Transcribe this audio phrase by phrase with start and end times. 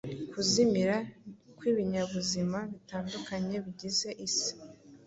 [0.31, 0.95] kuzimira
[1.57, 4.51] kw’ibinyabuzima bitandukanye bigize isi